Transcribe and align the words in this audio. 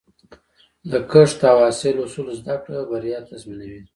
د 0.91 0.93
کښت 1.11 1.39
او 1.51 1.57
حاصل 1.65 1.95
اصول 2.05 2.27
زده 2.39 2.55
کړه، 2.63 2.79
بریا 2.89 3.19
تضمینوي. 3.29 3.81